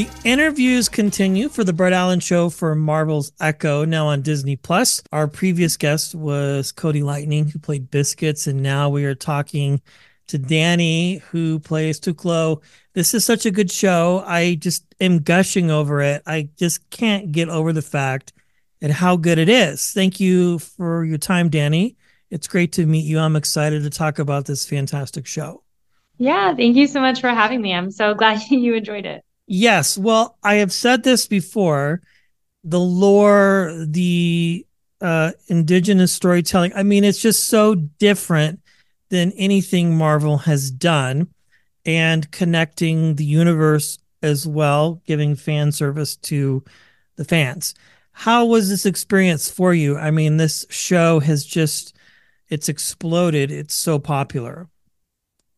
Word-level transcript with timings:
The 0.00 0.08
interviews 0.24 0.88
continue 0.88 1.50
for 1.50 1.62
the 1.62 1.74
Brett 1.74 1.92
Allan 1.92 2.20
Show 2.20 2.48
for 2.48 2.74
Marvel's 2.74 3.32
Echo, 3.38 3.84
now 3.84 4.06
on 4.06 4.22
Disney 4.22 4.56
Plus. 4.56 5.02
Our 5.12 5.28
previous 5.28 5.76
guest 5.76 6.14
was 6.14 6.72
Cody 6.72 7.02
Lightning, 7.02 7.50
who 7.50 7.58
played 7.58 7.90
Biscuits, 7.90 8.46
and 8.46 8.62
now 8.62 8.88
we 8.88 9.04
are 9.04 9.14
talking 9.14 9.82
to 10.28 10.38
Dannie, 10.38 11.18
who 11.18 11.58
plays 11.58 12.00
Tuklo. 12.00 12.62
This 12.94 13.12
is 13.12 13.26
such 13.26 13.44
a 13.44 13.50
good 13.50 13.70
show. 13.70 14.24
I 14.26 14.54
just 14.54 14.86
am 15.02 15.18
gushing 15.18 15.70
over 15.70 16.00
it. 16.00 16.22
I 16.26 16.48
just 16.56 16.88
can't 16.88 17.30
get 17.30 17.50
over 17.50 17.74
the 17.74 17.82
fact 17.82 18.32
and 18.80 18.94
how 18.94 19.16
good 19.16 19.36
it 19.36 19.50
is. 19.50 19.92
Thank 19.92 20.18
you 20.18 20.60
for 20.60 21.04
your 21.04 21.18
time, 21.18 21.50
Dannie. 21.50 21.98
It's 22.30 22.48
great 22.48 22.72
to 22.72 22.86
meet 22.86 23.04
you. 23.04 23.18
I'm 23.18 23.36
excited 23.36 23.82
to 23.82 23.90
talk 23.90 24.18
about 24.18 24.46
this 24.46 24.66
fantastic 24.66 25.26
show. 25.26 25.62
Yeah, 26.16 26.54
thank 26.54 26.76
you 26.76 26.86
so 26.86 27.00
much 27.00 27.20
for 27.20 27.28
having 27.28 27.60
me. 27.60 27.74
I'm 27.74 27.90
so 27.90 28.14
glad 28.20 28.40
you 28.48 28.72
enjoyed 28.72 29.04
it. 29.04 29.22
Yes. 29.52 29.98
Well, 29.98 30.38
I 30.44 30.54
have 30.56 30.72
said 30.72 31.02
this 31.02 31.26
before. 31.26 32.02
The 32.62 32.78
lore, 32.78 33.84
the 33.84 34.64
uh, 35.00 35.32
indigenous 35.48 36.12
storytelling. 36.12 36.72
I 36.76 36.84
mean, 36.84 37.02
it's 37.02 37.20
just 37.20 37.48
so 37.48 37.74
different 37.74 38.60
than 39.08 39.32
anything 39.32 39.96
Marvel 39.96 40.38
has 40.38 40.70
done, 40.70 41.30
and 41.84 42.30
connecting 42.30 43.16
the 43.16 43.24
universe 43.24 43.98
as 44.22 44.46
well, 44.46 45.02
giving 45.04 45.34
fan 45.34 45.72
service 45.72 46.14
to 46.14 46.62
the 47.16 47.24
fans. 47.24 47.74
How 48.12 48.44
was 48.44 48.68
this 48.68 48.86
experience 48.86 49.50
for 49.50 49.74
you? 49.74 49.98
I 49.98 50.12
mean, 50.12 50.36
this 50.36 50.64
show 50.70 51.18
has 51.18 51.44
just 51.44 51.96
it's 52.50 52.68
exploded. 52.68 53.50
It's 53.50 53.74
so 53.74 53.98
popular. 53.98 54.68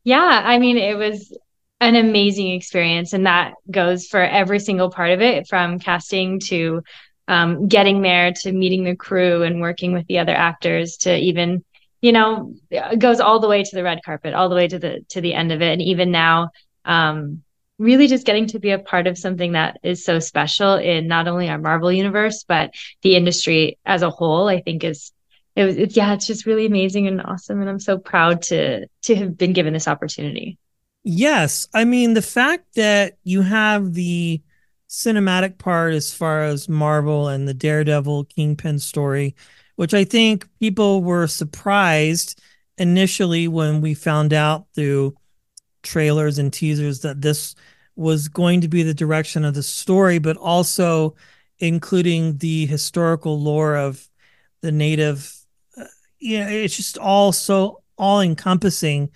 Yeah, 0.02 0.40
I 0.44 0.58
mean, 0.58 0.78
it 0.78 0.94
was 0.96 1.36
an 1.82 1.96
amazing 1.96 2.52
experience, 2.52 3.12
and 3.12 3.26
that 3.26 3.54
goes 3.70 4.06
for 4.06 4.20
every 4.20 4.60
single 4.60 4.90
part 4.90 5.10
of 5.10 5.20
it, 5.20 5.48
from 5.48 5.78
casting 5.78 6.38
to 6.40 6.82
um, 7.28 7.68
getting 7.68 8.02
there 8.02 8.32
to 8.32 8.52
meeting 8.52 8.84
the 8.84 8.96
crew 8.96 9.42
and 9.42 9.60
working 9.60 9.92
with 9.92 10.06
the 10.06 10.18
other 10.18 10.34
actors 10.34 10.96
to 10.98 11.16
even 11.16 11.64
you 12.00 12.12
know 12.12 12.54
it 12.70 12.98
goes 12.98 13.20
all 13.20 13.38
the 13.40 13.48
way 13.48 13.62
to 13.62 13.76
the 13.76 13.82
red 13.82 14.00
carpet 14.04 14.34
all 14.34 14.48
the 14.48 14.56
way 14.56 14.66
to 14.66 14.78
the 14.78 15.04
to 15.08 15.20
the 15.20 15.34
end 15.34 15.52
of 15.52 15.62
it. 15.62 15.72
And 15.72 15.82
even 15.82 16.10
now 16.10 16.50
um 16.84 17.42
really 17.78 18.06
just 18.06 18.26
getting 18.26 18.46
to 18.48 18.58
be 18.58 18.70
a 18.70 18.78
part 18.78 19.06
of 19.06 19.18
something 19.18 19.52
that 19.52 19.78
is 19.82 20.04
so 20.04 20.18
special 20.18 20.74
in 20.74 21.08
not 21.08 21.26
only 21.26 21.48
our 21.48 21.58
marvel 21.58 21.92
universe 21.92 22.44
but 22.46 22.70
the 23.02 23.16
industry 23.16 23.78
as 23.84 24.02
a 24.02 24.10
whole 24.10 24.48
i 24.48 24.60
think 24.60 24.84
is 24.84 25.12
it 25.56 25.64
was 25.64 25.96
yeah 25.96 26.12
it's 26.12 26.26
just 26.26 26.46
really 26.46 26.66
amazing 26.66 27.06
and 27.06 27.22
awesome. 27.22 27.60
And 27.60 27.70
i'm 27.70 27.80
so 27.80 27.98
proud 27.98 28.42
to 28.42 28.86
to 29.02 29.14
have 29.14 29.38
been 29.38 29.52
given 29.52 29.72
this 29.72 29.88
opportunity 29.88 30.58
Yes. 31.04 31.66
I 31.74 31.84
mean, 31.84 32.14
the 32.14 32.22
fact 32.22 32.74
that 32.76 33.18
you 33.24 33.42
have 33.42 33.94
the 33.94 34.40
cinematic 34.88 35.58
part 35.58 35.94
as 35.94 36.14
far 36.14 36.44
as 36.44 36.68
Marvel 36.68 37.28
and 37.28 37.48
the 37.48 37.54
Daredevil 37.54 38.24
Kingpin 38.24 38.78
story, 38.78 39.34
which 39.76 39.94
I 39.94 40.04
think 40.04 40.48
people 40.60 41.02
were 41.02 41.26
surprised 41.26 42.40
initially 42.78 43.48
when 43.48 43.80
we 43.80 43.94
found 43.94 44.32
out 44.32 44.66
through 44.74 45.16
trailers 45.82 46.38
and 46.38 46.52
teasers 46.52 47.00
that 47.00 47.22
this 47.22 47.54
was 47.96 48.28
going 48.28 48.60
to 48.60 48.68
be 48.68 48.82
the 48.82 48.94
direction 48.94 49.44
of 49.44 49.54
the 49.54 49.62
story, 49.62 50.18
but 50.18 50.36
also 50.36 51.14
including 51.58 52.38
the 52.38 52.66
historical 52.66 53.40
lore 53.40 53.76
of 53.76 54.08
the 54.62 54.72
native. 54.72 55.34
Uh, 55.76 55.84
know, 56.40 56.48
it's 56.48 56.76
just 56.76 56.98
all 56.98 57.32
so 57.32 57.82
all 57.98 58.20
encompassing. 58.20 59.10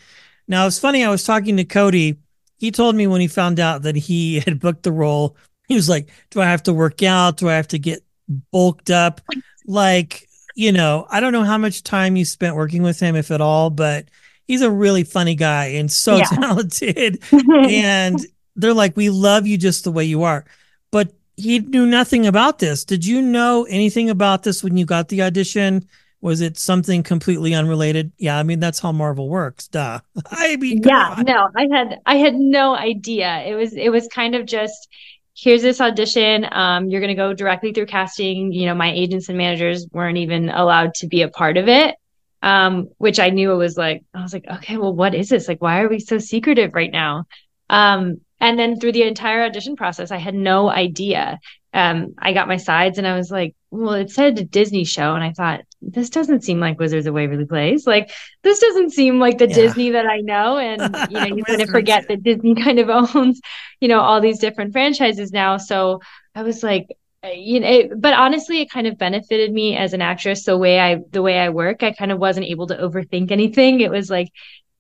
Now 0.49 0.67
it's 0.67 0.79
funny. 0.79 1.05
I 1.05 1.11
was 1.11 1.25
talking 1.25 1.57
to 1.57 1.65
Cody. 1.65 2.17
He 2.59 2.71
told 2.71 2.97
me 2.97 3.07
when 3.07 3.21
he 3.21 3.29
found 3.29 3.61
out 3.61 3.83
that 3.83 3.97
he 3.97 4.41
had 4.47 4.61
booked 4.61 4.83
the 4.83 4.93
role, 4.93 5.37
he 5.69 5.75
was 5.75 5.89
like, 5.89 6.11
"Do 6.31 6.41
I 6.41 6.47
have 6.47 6.63
to 6.65 6.73
work 6.73 7.03
out? 7.03 7.39
Do 7.39 7.49
I 7.49 7.55
have 7.55 7.69
to 7.69 7.79
get 7.79 8.05
bulked 8.53 8.91
up?" 8.91 9.21
Like, 9.67 10.29
you 10.55 10.73
know, 10.73 11.07
I 11.11 11.21
don't 11.21 11.33
know 11.33 11.45
how 11.45 11.59
much 11.59 11.83
time 11.83 12.17
you 12.17 12.25
spent 12.25 12.57
working 12.57 12.83
with 12.83 13.01
him, 13.01 13.17
if 13.17 13.31
at 13.31 13.41
all, 13.41 13.71
but 13.71 14.07
he's 14.47 14.63
a 14.63 14.71
really 14.71 15.03
funny 15.05 15.35
guy 15.35 15.67
and 15.67 15.91
so 15.91 16.17
Yeah. 16.17 16.25
talented. 16.41 17.23
and 17.51 18.19
they're 18.55 18.75
like, 18.75 18.97
"We 18.97 19.11
love 19.11 19.47
you 19.47 19.59
just 19.59 19.85
the 19.85 19.93
way 19.93 20.05
you 20.05 20.23
are." 20.23 20.45
But 20.93 21.13
he 21.37 21.59
knew 21.59 21.85
nothing 21.85 22.27
about 22.27 22.61
this. 22.61 22.85
Did 22.85 23.05
you 23.05 23.21
know 23.21 23.67
anything 23.69 24.09
about 24.09 24.45
this 24.45 24.65
when 24.65 24.77
you 24.77 24.87
got 24.87 25.09
the 25.09 25.23
audition? 25.23 25.87
Was 26.21 26.41
it 26.41 26.59
something 26.59 27.03
completely 27.03 27.55
unrelated? 27.55 28.13
Yeah, 28.19 28.39
I 28.39 28.43
mean 28.43 28.59
that's 28.59 28.79
how 28.79 28.93
Marvel 28.93 29.29
works. 29.29 29.69
Duh. 29.69 30.01
I 30.31 30.57
mean, 30.57 30.83
yeah 30.83 31.15
on. 31.19 31.25
no 31.25 31.49
i 31.57 31.67
had 31.71 32.01
i 32.07 32.17
had 32.17 32.35
no 32.35 32.75
idea 32.75 33.43
it 33.47 33.55
was 33.55 33.75
it 33.75 33.91
was 33.91 34.09
kind 34.09 34.35
of 34.35 34.47
just 34.47 34.89
here's 35.37 35.63
this 35.63 35.81
audition 35.81 36.47
um 36.51 36.89
you're 36.89 37.01
going 37.01 37.15
to 37.15 37.15
go 37.15 37.35
directly 37.35 37.73
through 37.73 37.87
casting 37.87 38.53
you 38.53 38.67
know 38.67 38.75
my 38.75 38.91
agents 38.91 39.29
and 39.29 39.37
managers 39.37 39.87
weren't 39.93 40.19
even 40.19 40.49
allowed 40.49 40.95
to 40.95 41.07
be 41.07 41.23
a 41.23 41.29
part 41.29 41.57
of 41.57 41.69
it 41.69 41.95
um 42.43 42.89
which 42.99 43.19
i 43.21 43.29
knew 43.29 43.53
it 43.53 43.57
was 43.57 43.77
like 43.77 44.03
i 44.15 44.23
was 44.23 44.33
like 44.33 44.47
okay 44.51 44.77
well 44.77 44.95
what 44.95 45.15
is 45.15 45.29
this 45.29 45.49
like 45.49 45.61
why 45.61 45.81
are 45.81 45.89
we 45.89 45.99
so 45.99 46.19
secretive 46.19 46.75
right 46.75 46.93
now 46.93 47.25
um 47.69 48.21
and 48.41 48.59
then 48.59 48.79
through 48.79 48.93
the 48.93 49.03
entire 49.03 49.43
audition 49.43 49.77
process 49.77 50.11
i 50.11 50.17
had 50.17 50.35
no 50.35 50.71
idea 50.71 51.39
um 51.75 52.15
i 52.19 52.33
got 52.33 52.49
my 52.49 52.57
sides 52.57 52.97
and 52.99 53.07
i 53.07 53.17
was 53.17 53.31
like 53.31 53.55
well 53.71 53.95
it 53.95 54.11
said 54.11 54.39
a 54.39 54.45
disney 54.45 54.85
show 54.85 55.15
and 55.15 55.25
i 55.25 55.33
thought 55.33 55.61
this 55.83 56.11
doesn't 56.11 56.43
seem 56.45 56.61
like 56.61 56.79
wizards 56.79 57.07
of 57.07 57.15
waverly 57.15 57.45
place. 57.47 57.87
Like 57.87 58.11
this 58.43 58.59
doesn't 58.61 58.91
seem 58.91 59.19
like 59.19 59.39
the 59.39 59.47
Yeah. 59.47 59.55
disney 59.55 59.91
that 59.91 60.07
i 60.07 60.21
know. 60.21 60.59
And 60.59 61.01
you 61.07 61.21
know 61.21 61.29
you 61.29 61.45
kind 61.45 61.63
of 61.63 61.71
forget 61.71 62.07
that 62.09 62.23
disney 62.23 62.55
kind 62.63 62.79
of 62.79 62.89
owns 62.91 63.41
you 63.81 63.89
know 63.89 64.01
all 64.01 64.21
these 64.21 64.39
different 64.39 64.73
franchises 64.73 65.33
now. 65.33 65.57
So 65.59 66.01
i 66.35 66.43
was 66.43 66.63
like 66.63 66.87
uh, 67.25 67.29
you 67.29 67.61
know 67.61 67.69
it, 67.69 68.01
but 68.01 68.15
honestly 68.15 68.61
it 68.61 68.71
kind 68.71 68.87
of 68.87 68.99
benefited 68.99 69.53
me 69.53 69.77
as 69.77 69.93
an 69.93 70.03
actress. 70.03 70.45
The 70.45 70.57
way 70.59 70.81
i 70.81 70.99
the 71.13 71.23
way 71.23 71.39
i 71.39 71.49
work 71.51 71.83
i 71.83 71.93
kind 71.93 72.13
of 72.13 72.19
wasn't 72.19 72.47
able 72.47 72.67
to 72.69 72.77
overthink 72.77 73.31
anything. 73.31 73.81
It 73.81 73.91
was 73.91 74.11
like 74.11 74.29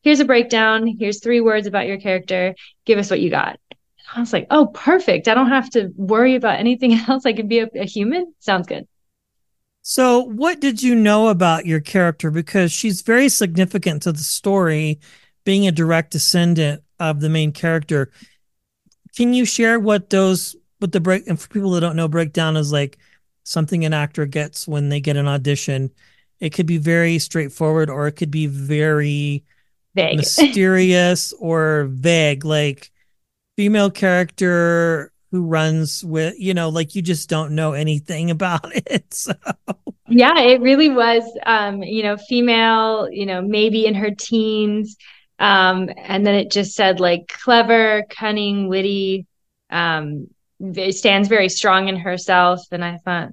here's 0.03 0.21
a 0.21 0.25
breakdown. 0.25 0.87
Here's 0.99 1.21
three 1.23 1.41
words 1.41 1.67
about 1.67 1.87
your 1.87 1.99
character. 1.99 2.55
Give 2.85 2.99
us 2.99 3.11
what 3.11 3.21
you 3.21 3.31
got. 3.31 3.59
I 4.15 4.21
was 4.21 4.33
like 4.33 4.47
oh 4.51 4.67
perfect. 4.67 5.29
I 5.29 5.35
don't 5.35 5.49
have 5.51 5.71
to 5.71 5.93
worry 5.97 6.35
about 6.37 6.59
anything 6.61 6.95
else. 7.09 7.27
I 7.27 7.33
can 7.33 7.49
be 7.49 7.61
a, 7.61 7.69
a 7.75 7.85
human. 7.87 8.35
Sounds 8.41 8.67
good 8.67 8.87
So, 9.89 10.19
what 10.19 10.59
did 10.59 10.83
you 10.83 10.97
know 10.97 11.29
about 11.29 11.65
your 11.65 11.79
character? 11.79 12.33
Because 12.33 12.73
she's 12.73 13.03
very 13.03 13.29
significant 13.29 14.03
to 14.03 14.11
the 14.11 14.19
story, 14.19 14.99
being 15.45 15.69
a 15.69 15.71
direct 15.71 16.11
descendant 16.11 16.83
of 16.99 17.21
the 17.21 17.29
main 17.29 17.53
character. 17.53 18.11
Can 19.17 19.33
you 19.33 19.45
share 19.45 19.79
what 19.79 20.11
those, 20.11 20.57
what 20.81 20.91
the 20.91 20.99
break, 20.99 21.29
and 21.29 21.41
for 21.41 21.47
people 21.47 21.71
that 21.71 21.83
don't 21.83 21.95
know, 21.95 22.09
breakdown 22.09 22.57
is 22.57 22.73
like 22.73 22.99
something 23.45 23.85
an 23.85 23.95
actor 23.95 24.27
gets 24.27 24.67
when 24.67 24.89
they 24.89 24.99
get 24.99 25.17
an 25.17 25.29
audition. 25.29 25.93
It 26.41 26.51
could 26.51 26.67
be 26.67 26.79
very 26.79 27.21
straightforward, 27.21 27.89
or 27.89 28.09
it 28.09 28.17
could 28.17 28.33
be 28.33 28.49
very 28.49 29.45
vague 29.95 30.17
mysterious 30.17 31.33
or 31.39 31.87
vague, 31.93 32.45
like 32.45 32.91
female 33.57 33.93
character 33.93 35.13
who 35.31 35.43
runs 35.45 36.05
with, 36.05 36.35
you 36.39 36.55
know, 36.55 36.69
like 36.69 36.95
you 36.95 37.03
just 37.03 37.29
don't 37.29 37.55
know 37.55 37.73
anything 37.73 38.31
about 38.31 38.71
it. 38.75 39.13
So. 39.13 39.35
yeah 40.09 40.39
it 40.39 40.61
really 40.61 40.89
was 40.89 41.25
um 41.47 41.83
you 41.83 42.03
know 42.03 42.17
female 42.17 43.09
you 43.11 43.27
know 43.27 43.43
maybe 43.43 43.87
in 43.87 43.95
her 43.95 44.11
teens 44.11 44.97
um 45.39 45.91
and 45.97 46.27
then 46.27 46.35
it 46.35 46.51
just 46.51 46.75
said 46.75 47.01
like 47.01 47.27
clever 47.29 48.05
cunning 48.09 48.69
witty 48.69 49.27
um 49.71 50.29
stands 50.91 51.29
very 51.29 51.49
strong 51.49 51.89
in 51.89 51.97
herself 51.97 52.61
and 52.71 52.85
i 52.85 52.97
thought 52.99 53.31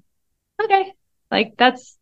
okay 0.61 0.91
like 1.31 1.53
that's 1.57 1.97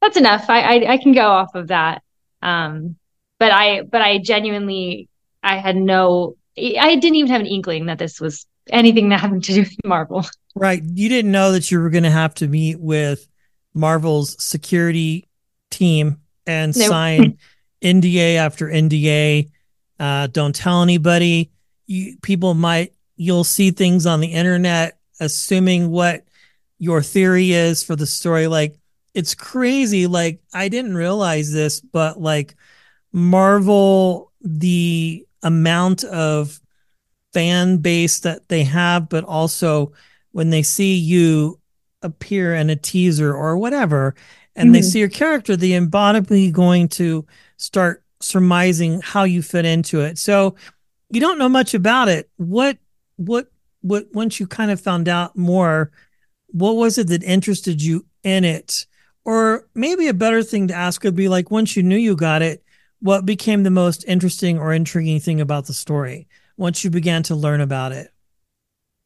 that's 0.00 0.16
enough 0.16 0.48
i 0.48 0.60
i, 0.60 0.92
I 0.92 0.96
can 0.98 1.12
go 1.12 1.26
off 1.26 1.54
of 1.54 1.68
that 1.68 2.02
um 2.42 2.96
but 3.38 3.52
i 3.52 3.82
but 3.82 4.02
i 4.02 4.18
genuinely 4.18 5.08
i 5.42 5.56
had 5.56 5.76
no 5.76 6.36
i 6.58 6.94
didn't 6.94 7.16
even 7.16 7.30
have 7.30 7.40
an 7.40 7.46
inkling 7.46 7.86
that 7.86 7.98
this 7.98 8.20
was 8.20 8.46
anything 8.72 9.08
that 9.10 9.20
having 9.20 9.40
to 9.40 9.52
do 9.52 9.60
with 9.60 9.74
Marvel. 9.84 10.24
Right. 10.54 10.82
You 10.84 11.08
didn't 11.08 11.32
know 11.32 11.52
that 11.52 11.70
you 11.70 11.80
were 11.80 11.90
going 11.90 12.04
to 12.04 12.10
have 12.10 12.34
to 12.36 12.48
meet 12.48 12.80
with 12.80 13.26
Marvel's 13.74 14.42
security 14.42 15.28
team 15.70 16.20
and 16.46 16.76
No. 16.76 16.86
sign 16.88 17.38
NDA 17.82 18.36
after 18.36 18.66
NDA. 18.68 19.50
Uh, 19.98 20.26
don't 20.28 20.54
tell 20.54 20.82
anybody. 20.82 21.50
You, 21.86 22.16
people 22.22 22.54
might, 22.54 22.94
you'll 23.16 23.44
see 23.44 23.70
things 23.70 24.06
on 24.06 24.20
the 24.20 24.28
internet 24.28 24.98
assuming 25.20 25.90
what 25.90 26.24
your 26.78 27.02
theory 27.02 27.52
is 27.52 27.82
for 27.82 27.94
the 27.94 28.06
story. 28.06 28.46
Like, 28.46 28.78
it's 29.12 29.34
crazy. 29.34 30.06
Like, 30.06 30.40
I 30.54 30.68
didn't 30.68 30.94
realize 30.94 31.52
this, 31.52 31.80
but 31.80 32.20
like, 32.20 32.54
Marvel, 33.12 34.32
the 34.40 35.26
amount 35.42 36.04
of 36.04 36.60
fan 37.32 37.78
base 37.78 38.20
that 38.20 38.48
they 38.48 38.64
have, 38.64 39.08
but 39.08 39.24
also 39.24 39.92
when 40.32 40.50
they 40.50 40.62
see 40.62 40.96
you 40.96 41.58
appear 42.02 42.54
in 42.54 42.70
a 42.70 42.76
teaser 42.76 43.34
or 43.34 43.56
whatever, 43.58 44.14
and 44.56 44.74
they 44.74 44.80
Mhm. 44.80 44.84
see 44.84 44.98
your 44.98 45.08
character, 45.08 45.56
they 45.56 45.72
embodically 45.74 46.50
going 46.50 46.88
to 46.88 47.26
start 47.56 48.02
surmising 48.20 49.00
how 49.00 49.24
you 49.24 49.42
fit 49.42 49.64
into 49.64 50.00
it. 50.00 50.18
So 50.18 50.54
you 51.10 51.20
don't 51.20 51.38
know 51.38 51.48
much 51.48 51.74
about 51.74 52.08
it. 52.08 52.30
What 52.36 52.78
what 53.16 53.50
what 53.82 54.06
once 54.12 54.40
you 54.40 54.46
kind 54.46 54.70
of 54.70 54.80
found 54.80 55.08
out 55.08 55.36
more, 55.36 55.90
what 56.48 56.76
was 56.76 56.98
it 56.98 57.08
that 57.08 57.22
interested 57.22 57.82
you 57.82 58.04
in 58.22 58.44
it? 58.44 58.86
Or 59.24 59.66
maybe 59.74 60.08
a 60.08 60.14
better 60.14 60.42
thing 60.42 60.68
to 60.68 60.74
ask 60.74 61.02
would 61.04 61.14
be 61.16 61.28
like 61.28 61.50
once 61.50 61.76
you 61.76 61.82
knew 61.82 61.96
you 61.96 62.16
got 62.16 62.42
it, 62.42 62.62
what 63.00 63.24
became 63.26 63.62
the 63.62 63.70
most 63.70 64.04
interesting 64.06 64.58
or 64.58 64.72
intriguing 64.72 65.20
thing 65.20 65.40
about 65.40 65.66
the 65.66 65.74
story 65.74 66.28
once 66.60 66.84
you 66.84 66.90
began 66.90 67.22
to 67.24 67.34
learn 67.34 67.62
about 67.62 67.90
it? 67.90 68.12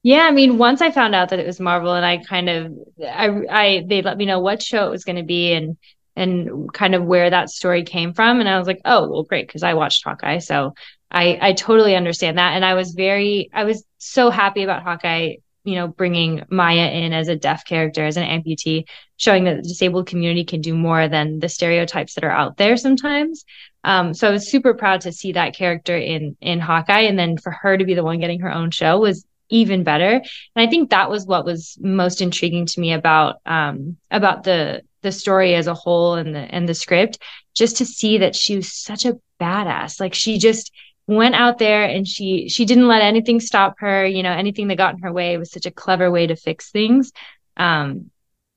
Yeah, 0.03 0.27
I 0.27 0.33
mean, 0.33 0.59
once 0.59 0.83
I 0.83 0.91
found 0.91 1.15
out 1.15 1.31
that 1.31 1.39
it 1.39 1.47
was 1.47 1.61
Marvel, 1.61 1.95
and 1.95 2.05
I 2.05 2.19
kind 2.19 2.51
of, 2.51 2.73
I, 3.03 3.29
I, 3.49 3.85
they 3.87 4.03
let 4.03 4.19
me 4.19 4.27
know 4.27 4.41
what 4.41 4.61
show 4.61 4.87
it 4.87 4.91
was 4.91 5.05
going 5.05 5.17
to 5.17 5.23
be, 5.23 5.53
and 5.53 5.79
and 6.17 6.73
kind 6.73 6.95
of 6.95 7.05
where 7.05 7.31
that 7.31 7.51
story 7.51 7.83
came 7.83 8.13
from, 8.13 8.41
and 8.41 8.49
I 8.49 8.59
was 8.59 8.67
like, 8.67 8.81
oh, 8.85 9.09
well, 9.09 9.23
great, 9.23 9.47
because 9.47 9.63
I 9.63 9.75
watched 9.75 10.05
Hawkeye, 10.05 10.39
so 10.39 10.75
I, 11.11 11.39
I 11.41 11.53
totally 11.55 11.97
understand 11.97 12.39
that, 12.39 12.55
and 12.55 12.65
I 12.65 12.75
was 12.75 12.93
very, 12.93 13.51
I 13.53 13.65
was 13.65 13.85
so 13.99 14.31
happy 14.31 14.63
about 14.63 14.83
Hawkeye, 14.83 15.37
you 15.65 15.75
know, 15.75 15.89
bringing 15.89 16.43
Maya 16.51 16.91
in 16.91 17.13
as 17.13 17.29
a 17.29 17.37
deaf 17.37 17.65
character, 17.65 18.05
as 18.05 18.17
an 18.17 18.25
amputee, 18.29 18.85
showing 19.17 19.45
that 19.45 19.57
the 19.57 19.63
disabled 19.63 20.07
community 20.07 20.45
can 20.45 20.61
do 20.61 20.77
more 20.77 21.09
than 21.09 21.41
the 21.41 21.49
stereotypes 21.49 22.15
that 22.15 22.25
are 22.25 22.31
out 22.31 22.59
there 22.59 22.77
sometimes. 22.77 23.45
Um, 23.85 24.15
so 24.15 24.29
I 24.29 24.33
was 24.33 24.51
super 24.51 24.75
proud 24.75 25.03
to 25.03 25.13
see 25.13 25.33
that 25.33 25.55
character 25.55 25.97
in 25.97 26.37
in 26.41 26.59
Hawkeye, 26.59 27.03
and 27.03 27.19
then 27.19 27.37
for 27.37 27.53
her 27.53 27.77
to 27.77 27.85
be 27.85 27.95
the 27.95 28.05
one 28.05 28.19
getting 28.19 28.41
her 28.41 28.53
own 28.53 28.71
show 28.71 28.99
was 28.99 29.25
even 29.51 29.85
better. 29.85 30.15
And 30.15 30.23
I 30.57 30.67
think 30.67 30.91
that 30.91 31.11
was 31.11 31.27
what 31.27 31.45
was 31.45 31.77
most 31.81 32.21
intriguing 32.23 32.67
to 32.67 32.81
me 32.81 32.93
about 32.93 33.37
um, 33.47 33.97
about 34.11 34.45
the 34.45 34.83
the 35.03 35.13
story 35.13 35.55
as 35.55 35.67
a 35.67 35.75
whole 35.75 36.15
and 36.15 36.35
the 36.35 36.41
and 36.41 36.69
the 36.69 36.75
script, 36.75 37.19
just 37.55 37.77
to 37.77 37.87
see 37.87 38.19
that 38.19 38.35
she 38.35 38.57
was 38.57 38.73
such 38.73 39.05
a 39.05 39.19
badass. 39.41 40.01
Like 40.01 40.15
she 40.15 40.39
just 40.39 40.73
went 41.07 41.35
out 41.35 41.59
there 41.59 41.85
and 41.85 42.09
she 42.09 42.49
she 42.49 42.65
didn't 42.65 42.89
let 42.89 43.03
anything 43.03 43.39
stop 43.39 43.75
her. 43.79 44.07
You 44.07 44.23
know, 44.23 44.33
anything 44.33 44.69
that 44.69 44.79
got 44.79 44.95
in 44.95 45.01
her 45.01 45.13
way 45.13 45.37
was 45.37 45.51
such 45.51 45.67
a 45.67 45.71
clever 45.71 46.11
way 46.11 46.27
to 46.27 46.37
fix 46.37 46.71
things. 46.71 47.13
Um, 47.57 48.11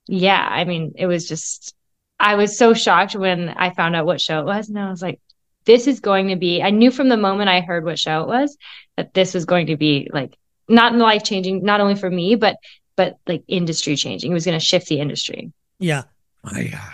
yeah, 0.07 0.47
I 0.49 0.63
mean, 0.63 0.93
it 0.95 1.05
was 1.05 1.27
just 1.27 1.75
I 2.19 2.35
was 2.35 2.57
so 2.57 2.73
shocked 2.73 3.15
when 3.15 3.49
I 3.49 3.71
found 3.71 3.95
out 3.95 4.05
what 4.05 4.21
show 4.21 4.39
it 4.39 4.45
was, 4.45 4.69
and 4.69 4.79
I 4.79 4.89
was 4.89 5.01
like, 5.01 5.19
this 5.65 5.87
is 5.87 5.99
going 5.99 6.29
to 6.29 6.35
be. 6.35 6.61
I 6.63 6.69
knew 6.71 6.91
from 6.91 7.09
the 7.09 7.17
moment 7.17 7.49
I 7.49 7.61
heard 7.61 7.83
what 7.85 7.99
show 7.99 8.21
it 8.21 8.27
was 8.27 8.57
that 8.95 9.13
this 9.13 9.33
was 9.33 9.45
going 9.45 9.67
to 9.67 9.77
be 9.77 10.09
like 10.11 10.37
not 10.67 10.95
life 10.95 11.23
changing, 11.23 11.63
not 11.63 11.81
only 11.81 11.95
for 11.95 12.09
me, 12.09 12.35
but 12.35 12.57
but 12.95 13.17
like 13.27 13.43
industry 13.47 13.95
changing. 13.95 14.31
It 14.31 14.33
was 14.33 14.45
going 14.45 14.59
to 14.59 14.65
shift 14.65 14.87
the 14.87 14.99
industry. 14.99 15.51
Yeah. 15.79 16.03
Oh, 16.43 16.57
yeah. 16.57 16.93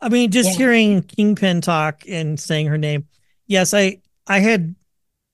I 0.00 0.08
mean, 0.08 0.30
just 0.30 0.50
Yeah. 0.50 0.56
hearing 0.56 1.02
Kingpin 1.02 1.60
talk 1.60 2.02
and 2.08 2.38
saying 2.40 2.66
her 2.66 2.78
name. 2.78 3.06
Yes, 3.46 3.72
I 3.72 3.98
I 4.26 4.40
had 4.40 4.74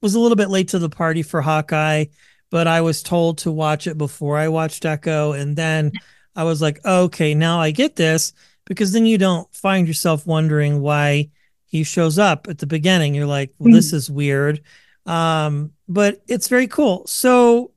was 0.03 0.15
a 0.15 0.21
little 0.21 0.37
bit 0.37 0.51
late 0.51 0.69
to 0.69 0.79
the 0.79 0.89
party 0.91 1.23
for 1.23 1.41
Hawkeye, 1.43 2.07
but 2.51 2.67
I 2.67 2.81
was 2.81 3.03
told 3.03 3.39
to 3.39 3.51
watch 3.51 3.87
it 3.87 3.97
before 3.97 4.37
I 4.37 4.49
watched 4.49 4.85
Echo, 4.85 5.33
and 5.33 5.57
then 5.57 5.93
I 6.37 6.45
was 6.45 6.61
like, 6.61 6.85
okay, 6.85 7.35
now 7.35 7.61
I 7.61 7.71
get 7.71 7.97
this 7.97 8.33
because 8.71 8.93
then 8.93 9.05
you 9.05 9.19
don't 9.19 9.53
find 9.53 9.89
yourself 9.89 10.29
wondering 10.29 10.81
why 10.81 11.29
he 11.67 11.83
shows 11.83 12.21
up 12.21 12.47
at 12.49 12.59
the 12.59 12.69
beginning. 12.69 13.17
You're 13.17 13.27
like, 13.27 13.53
well, 13.59 13.73
this 13.73 13.93
is 13.93 14.09
weird. 14.09 14.61
Um, 15.07 15.73
but 15.89 16.23
it's 16.29 16.47
very 16.47 16.69
cool. 16.69 17.05
So, 17.09 17.73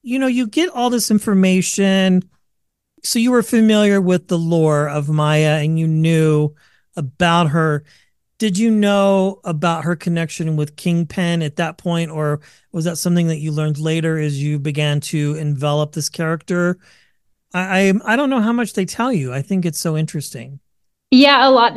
you 0.00 0.18
know, 0.18 0.26
you 0.26 0.46
get 0.46 0.70
all 0.70 0.88
this 0.88 1.10
information 1.10 2.22
so 3.04 3.18
you 3.18 3.30
were 3.30 3.42
familiar 3.42 4.00
with 4.00 4.28
the 4.28 4.38
lore 4.38 4.88
of 4.88 5.08
Maya 5.08 5.60
and 5.62 5.78
you 5.78 5.86
knew 5.86 6.54
about 6.96 7.48
her. 7.50 7.84
Did 8.38 8.56
you 8.56 8.70
know 8.70 9.40
about 9.44 9.84
her 9.84 9.96
connection 9.96 10.56
with 10.56 10.76
Kingpin 10.76 11.42
at 11.42 11.56
that 11.56 11.76
point, 11.76 12.10
or 12.10 12.40
was 12.72 12.84
that 12.84 12.96
something 12.96 13.26
that 13.28 13.38
you 13.38 13.50
learned 13.52 13.78
later 13.78 14.18
as 14.18 14.42
you 14.42 14.58
began 14.58 15.00
to 15.00 15.34
envelop 15.34 15.92
this 15.92 16.08
character? 16.08 16.78
I 17.54 17.94
I, 18.04 18.16
don't 18.16 18.30
know 18.30 18.40
how 18.40 18.52
much 18.52 18.74
they 18.74 18.84
tell 18.84 19.12
you. 19.12 19.32
I 19.32 19.42
think 19.42 19.64
it's 19.64 19.78
so 19.78 19.96
interesting. 19.96 20.60
Yeah, 21.10 21.48
a 21.48 21.50
lot. 21.50 21.76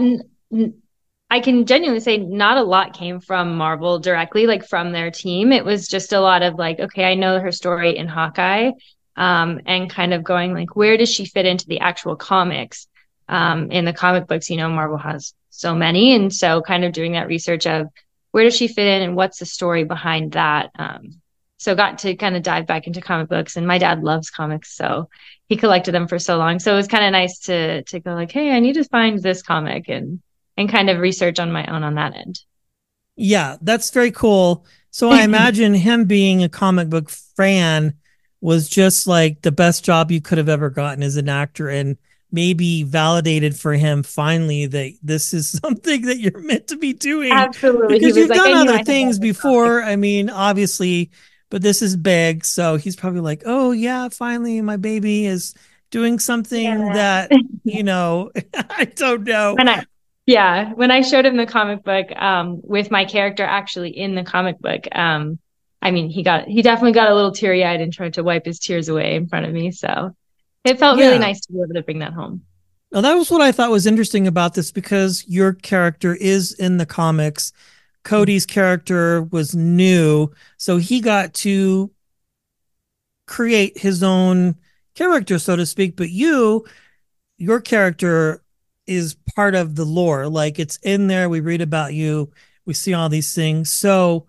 I 1.29 1.39
can 1.39 1.65
genuinely 1.65 2.01
say 2.01 2.17
not 2.17 2.57
a 2.57 2.63
lot 2.63 2.93
came 2.93 3.21
from 3.21 3.55
Marvel 3.55 3.99
directly, 3.99 4.47
like 4.47 4.67
from 4.67 4.91
their 4.91 5.11
team. 5.11 5.53
It 5.53 5.63
was 5.63 5.87
just 5.87 6.11
a 6.11 6.19
lot 6.19 6.43
of 6.43 6.55
like, 6.55 6.79
okay, 6.79 7.05
I 7.05 7.15
know 7.15 7.39
her 7.39 7.53
story 7.53 7.95
in 7.95 8.09
Hawkeye, 8.09 8.71
um, 9.15 9.61
and 9.65 9.89
kind 9.89 10.13
of 10.13 10.25
going 10.25 10.53
like, 10.53 10.75
where 10.75 10.97
does 10.97 11.09
she 11.09 11.25
fit 11.25 11.45
into 11.45 11.67
the 11.67 11.79
actual 11.79 12.15
comics? 12.15 12.87
Um, 13.29 13.71
in 13.71 13.85
the 13.85 13.93
comic 13.93 14.27
books, 14.27 14.49
you 14.49 14.57
know, 14.57 14.69
Marvel 14.69 14.97
has 14.97 15.33
so 15.49 15.73
many, 15.73 16.13
and 16.13 16.33
so 16.33 16.61
kind 16.61 16.83
of 16.83 16.91
doing 16.91 17.13
that 17.13 17.27
research 17.27 17.65
of 17.65 17.87
where 18.31 18.43
does 18.43 18.55
she 18.55 18.67
fit 18.67 18.87
in 18.87 19.01
and 19.01 19.15
what's 19.15 19.39
the 19.39 19.45
story 19.45 19.85
behind 19.85 20.33
that. 20.33 20.71
Um, 20.77 21.20
so 21.61 21.75
got 21.75 21.99
to 21.99 22.15
kind 22.15 22.35
of 22.35 22.41
dive 22.41 22.65
back 22.65 22.87
into 22.87 23.01
comic 23.01 23.29
books, 23.29 23.55
and 23.55 23.67
my 23.67 23.77
dad 23.77 24.01
loves 24.01 24.31
comics, 24.31 24.75
so 24.75 25.09
he 25.45 25.55
collected 25.55 25.91
them 25.91 26.07
for 26.07 26.17
so 26.17 26.39
long. 26.39 26.57
So 26.57 26.73
it 26.73 26.75
was 26.75 26.87
kind 26.87 27.05
of 27.05 27.11
nice 27.11 27.37
to 27.41 27.83
to 27.83 27.99
go 27.99 28.15
like, 28.15 28.31
hey, 28.31 28.49
I 28.49 28.59
need 28.59 28.73
to 28.73 28.83
find 28.85 29.21
this 29.21 29.43
comic 29.43 29.87
and 29.87 30.23
and 30.57 30.67
kind 30.71 30.89
of 30.89 30.97
research 30.97 31.37
on 31.37 31.51
my 31.51 31.63
own 31.67 31.83
on 31.83 31.93
that 31.95 32.15
end. 32.15 32.39
Yeah, 33.15 33.57
that's 33.61 33.91
very 33.91 34.09
cool. 34.09 34.65
So 34.89 35.11
I 35.11 35.21
imagine 35.23 35.75
him 35.75 36.05
being 36.05 36.43
a 36.43 36.49
comic 36.49 36.89
book 36.89 37.11
fan 37.11 37.93
was 38.41 38.67
just 38.67 39.05
like 39.05 39.43
the 39.43 39.51
best 39.51 39.85
job 39.85 40.09
you 40.09 40.19
could 40.19 40.39
have 40.39 40.49
ever 40.49 40.71
gotten 40.71 41.03
as 41.03 41.15
an 41.15 41.29
actor 41.29 41.69
and 41.69 41.95
maybe 42.31 42.81
validated 42.81 43.55
for 43.55 43.73
him 43.73 44.01
finally 44.01 44.65
that 44.65 44.93
this 45.03 45.31
is 45.31 45.51
something 45.63 46.01
that 46.07 46.17
you're 46.17 46.39
meant 46.39 46.69
to 46.69 46.75
be 46.77 46.93
doing. 46.93 47.31
Absolutely. 47.31 47.99
because 47.99 48.17
you've 48.17 48.31
like, 48.31 48.39
done 48.39 48.67
other 48.67 48.83
things 48.83 49.19
before. 49.19 49.83
I 49.83 49.95
mean, 49.95 50.31
obviously, 50.31 51.11
but 51.51 51.61
this 51.61 51.83
is 51.83 51.95
big. 51.95 52.43
So 52.43 52.77
he's 52.77 52.95
probably 52.95 53.19
like, 53.21 53.43
oh, 53.45 53.71
yeah, 53.71 54.09
finally, 54.09 54.59
my 54.61 54.77
baby 54.77 55.27
is 55.27 55.53
doing 55.91 56.17
something 56.17 56.63
Yeah. 56.63 56.93
that, 56.93 57.31
you 57.63 57.83
know, 57.91 58.31
I 58.55 58.85
don't 58.85 59.23
know. 59.25 59.53
When 59.55 59.69
I 59.69 59.83
yeah, 60.25 60.71
when 60.73 60.91
I 60.91 61.01
showed 61.01 61.25
him 61.25 61.35
the 61.37 61.45
comic 61.45 61.83
book 61.83 62.07
um 62.15 62.61
with 62.63 62.89
my 62.89 63.05
character 63.05 63.43
actually 63.43 63.91
in 63.95 64.15
the 64.15 64.23
comic 64.23 64.57
book, 64.59 64.87
um 64.93 65.37
I 65.83 65.91
mean, 65.91 66.09
he 66.09 66.23
got 66.23 66.47
he 66.47 66.61
definitely 66.61 66.93
got 66.93 67.09
a 67.09 67.15
little 67.15 67.31
teary-eyed 67.31 67.81
and 67.81 67.91
tried 67.91 68.13
to 68.15 68.23
wipe 68.23 68.45
his 68.45 68.59
tears 68.59 68.87
away 68.87 69.15
in 69.15 69.27
front 69.27 69.45
of 69.45 69.53
me, 69.53 69.71
so 69.71 70.15
it 70.63 70.79
felt 70.79 70.97
Yeah. 70.99 71.07
really 71.07 71.19
nice 71.19 71.41
to 71.41 71.53
be 71.53 71.59
able 71.59 71.73
to 71.73 71.81
bring 71.83 71.99
that 71.99 72.13
home. 72.13 72.43
Now, 72.91 73.01
that 73.01 73.13
was 73.15 73.31
what 73.31 73.41
I 73.41 73.51
thought 73.51 73.71
was 73.71 73.85
interesting 73.87 74.27
about 74.27 74.53
this 74.53 74.71
because 74.71 75.25
your 75.27 75.53
character 75.53 76.13
is 76.13 76.53
in 76.53 76.77
the 76.77 76.85
comics. 76.85 77.51
Cody's 78.03 78.45
character 78.45 79.23
was 79.23 79.55
new, 79.55 80.31
so 80.57 80.77
he 80.77 81.01
got 81.01 81.33
to 81.35 81.91
create 83.27 83.77
his 83.77 84.03
own 84.03 84.55
character, 84.95 85.39
so 85.39 85.55
to 85.55 85.65
speak. 85.65 85.95
But 85.95 86.09
you, 86.09 86.65
your 87.37 87.61
character 87.61 88.43
is 88.87 89.15
part 89.35 89.55
of 89.55 89.75
the 89.75 89.85
lore. 89.85 90.27
Like 90.27 90.59
it's 90.59 90.77
in 90.77 91.07
there. 91.07 91.29
We 91.29 91.39
read 91.39 91.61
about 91.61 91.93
you, 91.93 92.31
we 92.65 92.73
see 92.73 92.93
all 92.93 93.09
these 93.09 93.33
things. 93.33 93.71
So 93.71 94.27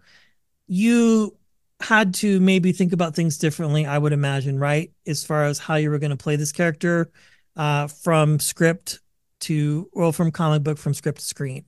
you 0.67 1.37
had 1.81 2.14
to 2.14 2.38
maybe 2.41 2.73
think 2.73 2.93
about 2.93 3.14
things 3.14 3.38
differently, 3.38 3.87
I 3.87 3.99
would 3.99 4.12
imagine, 4.12 4.59
right? 4.59 4.93
As 5.07 5.25
far 5.25 5.45
as 5.45 5.59
how 5.59 5.75
you 5.75 5.91
were 5.91 5.99
going 5.99 6.11
to 6.11 6.17
play 6.17 6.37
this 6.37 6.52
character 6.52 7.11
uh, 7.57 7.88
from 7.88 8.38
script 8.38 9.00
to, 9.41 9.91
well, 9.93 10.12
from 10.12 10.31
comic 10.31 10.62
book, 10.62 10.79
from 10.79 10.95
script 10.95 11.19
to 11.19 11.25
screen. 11.25 11.64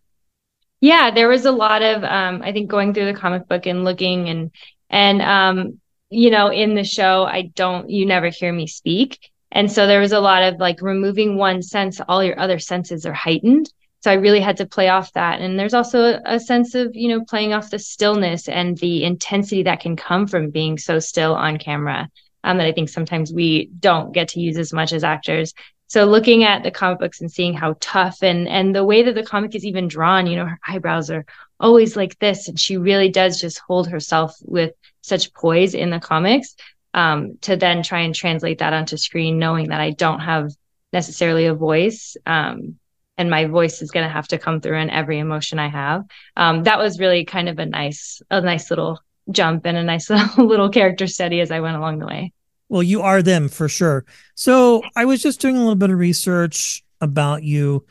Yeah, 0.84 1.10
there 1.12 1.28
was 1.28 1.46
a 1.46 1.50
lot 1.50 1.80
of 1.80 2.04
um 2.04 2.42
I 2.42 2.52
think 2.52 2.70
going 2.70 2.92
through 2.92 3.06
the 3.06 3.18
comic 3.18 3.48
book 3.48 3.64
and 3.64 3.84
looking 3.84 4.28
and 4.28 4.50
and 4.90 5.22
um 5.22 5.80
you 6.10 6.28
know 6.30 6.48
in 6.52 6.74
the 6.74 6.84
show 6.84 7.24
I 7.24 7.42
don't 7.54 7.88
you 7.88 8.04
never 8.04 8.28
hear 8.28 8.52
me 8.52 8.66
speak. 8.66 9.18
And 9.50 9.72
so 9.72 9.86
there 9.86 10.00
was 10.00 10.12
a 10.12 10.20
lot 10.20 10.42
of 10.42 10.60
like 10.60 10.82
removing 10.82 11.38
one 11.38 11.62
sense 11.62 12.00
all 12.06 12.22
your 12.22 12.38
other 12.38 12.58
senses 12.58 13.06
are 13.06 13.14
heightened. 13.14 13.72
So 14.00 14.10
I 14.10 14.14
really 14.14 14.40
had 14.40 14.58
to 14.58 14.66
play 14.66 14.90
off 14.90 15.10
that 15.14 15.40
and 15.40 15.58
there's 15.58 15.72
also 15.72 16.20
a, 16.26 16.38
sense 16.38 16.74
of, 16.74 16.94
you 16.94 17.08
know, 17.08 17.24
playing 17.24 17.54
off 17.54 17.70
the 17.70 17.78
stillness 17.78 18.46
and 18.48 18.76
the 18.76 19.04
intensity 19.04 19.62
that 19.62 19.80
can 19.80 19.96
come 19.96 20.26
from 20.26 20.50
being 20.50 20.76
so 20.76 20.98
still 20.98 21.34
on 21.34 21.56
camera. 21.56 22.10
um, 22.42 22.58
that 22.58 22.66
I 22.66 22.72
think 22.72 22.90
sometimes 22.90 23.32
we 23.32 23.70
don't 23.80 24.12
get 24.12 24.28
to 24.30 24.40
use 24.40 24.58
as 24.58 24.72
much 24.74 24.92
as 24.92 25.02
actors. 25.04 25.54
So 25.86 26.04
looking 26.06 26.44
at 26.44 26.62
the 26.62 26.70
comic 26.70 26.98
books 26.98 27.20
and 27.20 27.30
seeing 27.30 27.54
how 27.54 27.76
tough 27.80 28.22
and 28.22 28.48
and 28.48 28.74
the 28.74 28.84
way 28.84 29.02
that 29.02 29.14
the 29.14 29.22
comic 29.22 29.54
is 29.54 29.64
even 29.64 29.88
drawn, 29.88 30.26
you 30.26 30.36
know, 30.36 30.46
her 30.46 30.58
eyebrows 30.66 31.10
are 31.10 31.24
always 31.60 31.96
like 31.96 32.18
this, 32.18 32.48
and 32.48 32.58
she 32.58 32.76
really 32.76 33.08
does 33.08 33.40
just 33.40 33.60
hold 33.66 33.88
herself 33.88 34.34
with 34.42 34.72
such 35.02 35.32
poise 35.34 35.74
in 35.74 35.90
the 35.90 36.00
comics. 36.00 36.56
Um, 36.94 37.38
to 37.40 37.56
then 37.56 37.82
try 37.82 38.00
and 38.00 38.14
translate 38.14 38.58
that 38.58 38.72
onto 38.72 38.96
screen, 38.96 39.40
knowing 39.40 39.70
that 39.70 39.80
I 39.80 39.90
don't 39.90 40.20
have 40.20 40.52
necessarily 40.92 41.46
a 41.46 41.54
voice, 41.54 42.16
um, 42.24 42.78
and 43.18 43.28
my 43.28 43.46
voice 43.46 43.82
is 43.82 43.90
going 43.90 44.06
to 44.06 44.12
have 44.12 44.28
to 44.28 44.38
come 44.38 44.60
through 44.60 44.78
in 44.78 44.90
every 44.90 45.18
emotion 45.18 45.58
I 45.58 45.68
have. 45.68 46.04
Um, 46.36 46.62
that 46.64 46.78
was 46.78 47.00
really 47.00 47.24
kind 47.24 47.48
of 47.48 47.58
a 47.58 47.66
nice, 47.66 48.22
a 48.30 48.40
nice 48.40 48.70
little 48.70 49.00
jump 49.30 49.66
and 49.66 49.76
a 49.76 49.82
nice 49.82 50.08
little 50.38 50.68
character 50.68 51.06
study 51.06 51.40
as 51.40 51.50
I 51.50 51.60
went 51.60 51.76
along 51.76 51.98
the 51.98 52.06
way. 52.06 52.32
Well, 52.74 52.82
you 52.82 53.02
are 53.02 53.22
them 53.22 53.46
for 53.48 53.68
sure. 53.68 54.04
So 54.34 54.82
I 54.96 55.04
was 55.04 55.22
just 55.22 55.40
doing 55.40 55.54
a 55.54 55.60
little 55.60 55.76
bit 55.76 55.90
of 55.90 55.98
research 56.00 56.82
about 57.00 57.44
you. 57.44 57.86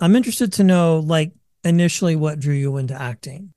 I'm 0.00 0.16
interested 0.16 0.54
to 0.54 0.64
know, 0.64 1.00
like, 1.00 1.32
initially 1.64 2.16
what 2.16 2.40
drew 2.40 2.54
you 2.54 2.78
into 2.78 2.98
acting. 2.98 3.52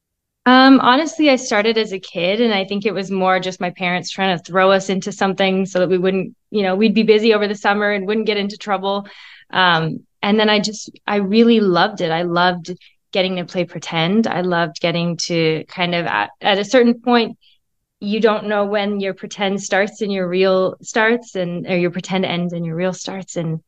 Um, 0.46 0.82
honestly, 0.82 1.30
I 1.30 1.38
started 1.38 1.78
as 1.78 1.94
a 1.94 1.98
kid, 1.98 2.42
and 2.42 2.54
I 2.54 2.66
think 2.66 2.86
it 2.86 2.94
was 2.94 3.10
more 3.10 3.40
just 3.40 3.62
my 3.62 3.70
parents 3.70 4.12
trying 4.12 4.38
to 4.38 4.44
throw 4.44 4.70
us 4.70 4.90
into 4.90 5.14
something 5.14 5.66
so 5.66 5.80
that 5.80 5.88
we 5.88 5.98
wouldn't, 5.98 6.36
you 6.52 6.64
know, 6.64 6.76
we'd 6.76 6.94
be 6.94 7.04
busy 7.04 7.34
over 7.34 7.48
the 7.48 7.56
summer 7.56 7.94
and 7.94 8.06
wouldn't 8.06 8.28
get 8.28 8.36
into 8.36 8.58
trouble. 8.58 9.08
Um, 9.52 10.06
and 10.22 10.38
then 10.38 10.50
I 10.50 10.60
just, 10.60 10.92
I 11.08 11.16
really 11.16 11.62
loved 11.62 12.02
it. 12.02 12.12
I 12.12 12.24
loved 12.24 12.78
getting 13.14 13.38
to 13.38 13.46
play 13.46 13.64
pretend. 13.64 14.28
I 14.28 14.42
loved 14.42 14.82
getting 14.82 15.16
to 15.28 15.64
kind 15.70 15.96
of 15.96 16.06
at, 16.06 16.32
at 16.42 16.60
a 16.60 16.66
certain 16.66 17.00
point, 17.00 17.38
you 18.06 18.20
don't 18.20 18.48
know 18.48 18.66
when 18.66 19.00
your 19.00 19.14
pretend 19.14 19.62
starts 19.62 20.02
and 20.02 20.12
your 20.12 20.28
real 20.28 20.76
starts 20.82 21.36
and 21.36 21.68
or 21.68 21.78
your 21.78 21.92
pretend 21.92 22.26
ends 22.26 22.54
and 22.54 22.66
your 22.66 22.76
real 22.76 22.94
starts. 22.94 23.36
And 23.36 23.62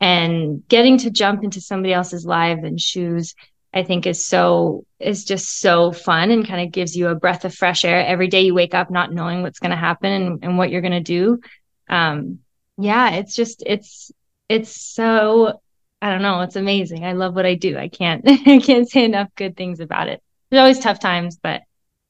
and 0.00 0.66
getting 0.68 0.98
to 0.98 1.10
jump 1.10 1.42
into 1.42 1.60
somebody 1.60 1.92
else's 1.92 2.26
life 2.26 2.60
and 2.62 2.80
shoes 2.80 3.34
i 3.72 3.82
think 3.82 4.06
is 4.06 4.26
so 4.26 4.84
is 5.00 5.24
just 5.24 5.60
so 5.60 5.92
fun 5.92 6.30
and 6.30 6.46
kind 6.46 6.66
of 6.66 6.72
gives 6.72 6.94
you 6.94 7.08
a 7.08 7.14
breath 7.14 7.44
of 7.44 7.54
fresh 7.54 7.84
air 7.84 8.04
every 8.04 8.28
day 8.28 8.42
you 8.42 8.54
wake 8.54 8.74
up 8.74 8.90
not 8.90 9.12
knowing 9.12 9.42
what's 9.42 9.58
going 9.58 9.70
to 9.70 9.76
happen 9.76 10.12
and, 10.12 10.44
and 10.44 10.58
what 10.58 10.70
you're 10.70 10.82
going 10.82 10.92
to 10.92 11.00
do. 11.00 11.40
Um 11.88 12.40
yeah 12.78 13.12
it's 13.12 13.34
just 13.34 13.62
it's 13.64 14.12
it's 14.50 14.78
so 14.78 15.60
i 16.02 16.10
don't 16.10 16.22
know 16.22 16.42
it's 16.42 16.56
amazing. 16.56 17.04
I 17.04 17.12
love 17.12 17.34
what 17.34 17.46
i 17.46 17.54
do. 17.54 17.78
I 17.78 17.88
can't 17.88 18.22
i 18.28 18.58
can't 18.58 18.88
say 18.88 19.04
enough 19.04 19.28
good 19.34 19.56
things 19.56 19.80
about 19.80 20.08
it. 20.08 20.22
There's 20.50 20.60
always 20.60 20.78
tough 20.78 21.00
times 21.00 21.38
but 21.42 21.62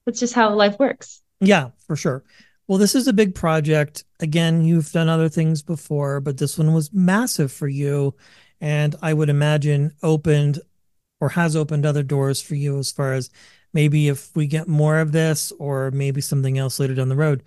that's 0.05 0.21
just 0.21 0.35
how 0.35 0.55
life 0.55 0.79
works 0.79 1.23
yeah, 1.41 1.71
for 1.87 1.97
sure. 1.97 2.25
Well, 2.69 2.79
this 2.79 2.95
is 2.95 3.07
a 3.07 3.13
big 3.13 3.35
project. 3.35 4.05
Again, 4.21 4.65
you've 4.65 4.91
done 4.91 5.09
other 5.09 5.29
things 5.29 5.63
before, 5.63 6.21
but 6.21 6.39
this 6.39 6.59
one 6.59 6.73
was 6.73 6.93
massive 6.93 7.53
for 7.53 7.69
you. 7.69 8.15
And 8.61 8.95
I 9.03 9.13
would 9.15 9.29
imagine 9.29 9.93
opened 10.03 10.61
or 11.21 11.29
has 11.31 11.55
opened 11.55 11.87
other 11.87 12.03
doors 12.03 12.43
for 12.43 12.55
you 12.55 12.79
as 12.79 12.91
far 12.91 13.13
as 13.13 13.31
maybe 13.73 14.09
if 14.09 14.35
we 14.35 14.47
get 14.47 14.69
more 14.69 14.99
of 14.99 15.13
this 15.13 15.53
or 15.59 15.91
maybe 15.91 16.21
something 16.21 16.59
else 16.59 16.81
later 16.81 16.95
down 16.95 17.09
the 17.09 17.17
road. 17.17 17.43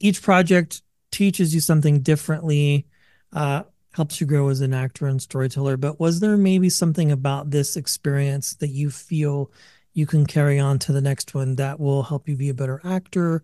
Each 0.00 0.20
project 0.20 0.82
teaches 1.10 1.54
you 1.54 1.60
something 1.60 2.00
differently, 2.00 2.86
uh, 3.32 3.62
helps 3.92 4.20
you 4.20 4.26
grow 4.26 4.48
as 4.48 4.60
an 4.60 4.74
actor 4.74 5.06
and 5.06 5.22
storyteller. 5.22 5.76
But 5.76 6.00
was 6.00 6.20
there 6.20 6.36
maybe 6.36 6.70
something 6.70 7.12
about 7.12 7.50
this 7.50 7.76
experience 7.76 8.54
that 8.54 8.70
you 8.70 8.90
feel 8.90 9.50
you 9.94 10.06
can 10.06 10.26
carry 10.26 10.58
on 10.58 10.78
to 10.80 10.92
the 10.92 11.00
next 11.00 11.34
one 11.34 11.56
that 11.56 11.78
will 11.78 12.02
help 12.02 12.28
you 12.28 12.36
be 12.36 12.48
a 12.48 12.54
better 12.54 12.80
actor 12.84 13.42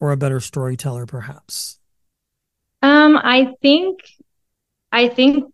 or 0.00 0.12
a 0.12 0.16
better 0.16 0.40
storyteller 0.40 1.06
perhaps. 1.06 1.78
Um 2.82 3.16
i 3.16 3.54
think 3.62 4.00
i 4.92 5.08
think 5.08 5.52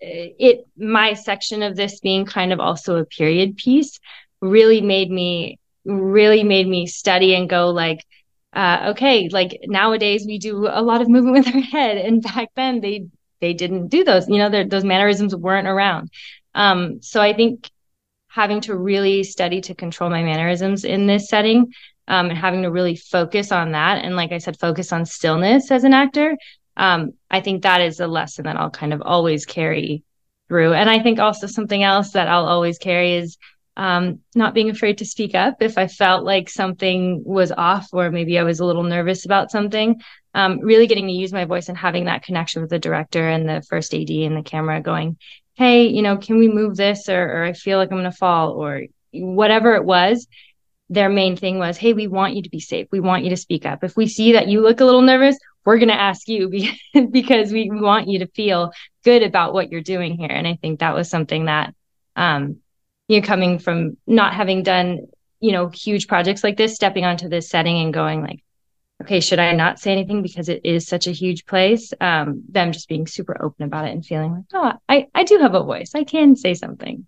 it 0.00 0.66
my 0.76 1.14
section 1.14 1.62
of 1.62 1.76
this 1.76 2.00
being 2.00 2.24
kind 2.24 2.52
of 2.52 2.60
also 2.60 2.96
a 2.96 3.04
period 3.04 3.56
piece 3.56 3.98
really 4.40 4.80
made 4.80 5.10
me 5.10 5.58
really 5.84 6.44
made 6.44 6.68
me 6.68 6.86
study 6.86 7.34
and 7.34 7.48
go 7.48 7.70
like 7.70 8.04
uh, 8.52 8.90
okay 8.90 9.28
like 9.30 9.58
nowadays 9.64 10.24
we 10.26 10.38
do 10.38 10.68
a 10.70 10.82
lot 10.82 11.00
of 11.00 11.08
movement 11.08 11.36
with 11.36 11.54
our 11.54 11.60
head. 11.60 11.96
And 11.96 12.22
back 12.22 12.50
then 12.54 12.80
they 12.80 13.06
they 13.40 13.52
didn't 13.52 13.88
do 13.88 14.04
those 14.04 14.28
you 14.28 14.38
know 14.38 14.64
those 14.64 14.84
mannerisms 14.84 15.34
weren't 15.34 15.66
around. 15.66 16.10
Um, 16.54 17.02
so 17.02 17.20
i 17.20 17.32
think 17.32 17.68
having 18.34 18.60
to 18.60 18.76
really 18.76 19.22
study 19.22 19.60
to 19.60 19.76
control 19.76 20.10
my 20.10 20.20
mannerisms 20.20 20.84
in 20.84 21.06
this 21.06 21.28
setting 21.28 21.72
um, 22.08 22.30
and 22.30 22.36
having 22.36 22.62
to 22.62 22.70
really 22.70 22.96
focus 22.96 23.52
on 23.52 23.70
that. 23.70 24.04
And 24.04 24.16
like 24.16 24.32
I 24.32 24.38
said, 24.38 24.58
focus 24.58 24.92
on 24.92 25.06
stillness 25.06 25.70
as 25.70 25.84
an 25.84 25.94
actor. 25.94 26.36
Um, 26.76 27.12
I 27.30 27.40
think 27.40 27.62
that 27.62 27.80
is 27.80 28.00
a 28.00 28.08
lesson 28.08 28.46
that 28.46 28.56
I'll 28.56 28.70
kind 28.70 28.92
of 28.92 29.02
always 29.02 29.46
carry 29.46 30.02
through. 30.48 30.72
And 30.72 30.90
I 30.90 31.00
think 31.00 31.20
also 31.20 31.46
something 31.46 31.84
else 31.84 32.10
that 32.10 32.26
I'll 32.26 32.46
always 32.46 32.76
carry 32.76 33.14
is 33.14 33.38
um, 33.76 34.18
not 34.34 34.52
being 34.52 34.68
afraid 34.68 34.98
to 34.98 35.04
speak 35.04 35.36
up 35.36 35.62
if 35.62 35.78
I 35.78 35.86
felt 35.86 36.24
like 36.24 36.48
something 36.50 37.22
was 37.24 37.52
off 37.52 37.88
or 37.92 38.10
maybe 38.10 38.36
I 38.36 38.42
was 38.42 38.58
a 38.58 38.64
little 38.64 38.82
nervous 38.82 39.24
about 39.24 39.52
something. 39.52 40.00
Um, 40.34 40.58
really 40.58 40.88
getting 40.88 41.06
to 41.06 41.12
use 41.12 41.32
my 41.32 41.44
voice 41.44 41.68
and 41.68 41.78
having 41.78 42.06
that 42.06 42.24
connection 42.24 42.62
with 42.62 42.70
the 42.70 42.80
director 42.80 43.28
and 43.28 43.48
the 43.48 43.62
first 43.68 43.94
AD 43.94 44.10
and 44.10 44.36
the 44.36 44.42
camera 44.42 44.80
going, 44.80 45.18
hey, 45.54 45.86
you 45.86 46.02
know, 46.02 46.16
can 46.16 46.38
we 46.38 46.48
move 46.48 46.76
this 46.76 47.08
or, 47.08 47.22
or 47.22 47.44
I 47.44 47.52
feel 47.52 47.78
like 47.78 47.90
I'm 47.90 47.98
going 47.98 48.10
to 48.10 48.16
fall 48.16 48.52
or 48.52 48.82
whatever 49.12 49.74
it 49.74 49.84
was. 49.84 50.26
Their 50.90 51.08
main 51.08 51.36
thing 51.36 51.58
was, 51.58 51.76
hey, 51.76 51.92
we 51.92 52.06
want 52.06 52.34
you 52.34 52.42
to 52.42 52.50
be 52.50 52.60
safe. 52.60 52.88
We 52.90 53.00
want 53.00 53.24
you 53.24 53.30
to 53.30 53.36
speak 53.36 53.64
up. 53.64 53.82
If 53.82 53.96
we 53.96 54.06
see 54.06 54.32
that 54.32 54.48
you 54.48 54.60
look 54.60 54.80
a 54.80 54.84
little 54.84 55.02
nervous, 55.02 55.38
we're 55.64 55.78
going 55.78 55.88
to 55.88 56.00
ask 56.00 56.28
you 56.28 56.50
because 57.10 57.52
we 57.52 57.70
want 57.70 58.08
you 58.08 58.18
to 58.20 58.26
feel 58.28 58.72
good 59.02 59.22
about 59.22 59.54
what 59.54 59.70
you're 59.70 59.80
doing 59.80 60.16
here. 60.16 60.30
And 60.30 60.46
I 60.46 60.58
think 60.60 60.80
that 60.80 60.94
was 60.94 61.08
something 61.08 61.46
that, 61.46 61.74
um, 62.16 62.58
you 63.08 63.20
know, 63.20 63.26
coming 63.26 63.58
from 63.58 63.96
not 64.06 64.34
having 64.34 64.62
done, 64.62 65.06
you 65.40 65.52
know, 65.52 65.68
huge 65.68 66.06
projects 66.06 66.44
like 66.44 66.56
this, 66.56 66.74
stepping 66.74 67.04
onto 67.04 67.28
this 67.28 67.48
setting 67.48 67.82
and 67.82 67.94
going 67.94 68.22
like, 68.22 68.43
okay, 69.02 69.20
should 69.20 69.38
I 69.38 69.52
not 69.52 69.78
say 69.78 69.92
anything 69.92 70.22
because 70.22 70.48
it 70.48 70.60
is 70.64 70.86
such 70.86 71.06
a 71.06 71.12
huge 71.12 71.46
place? 71.46 71.92
Um, 72.00 72.42
them 72.48 72.72
just 72.72 72.88
being 72.88 73.06
super 73.06 73.42
open 73.42 73.64
about 73.64 73.86
it 73.86 73.92
and 73.92 74.04
feeling 74.04 74.32
like, 74.32 74.44
oh, 74.54 74.72
I, 74.88 75.08
I 75.14 75.24
do 75.24 75.38
have 75.38 75.54
a 75.54 75.62
voice. 75.62 75.92
I 75.94 76.04
can 76.04 76.36
say 76.36 76.54
something. 76.54 77.06